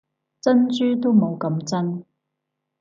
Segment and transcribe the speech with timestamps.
[0.41, 2.03] 珍珠都冇咁真